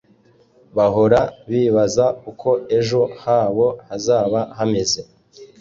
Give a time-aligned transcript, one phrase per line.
[0.77, 1.19] bahora
[1.49, 5.01] bibaza uko ejo habo bazaba hameze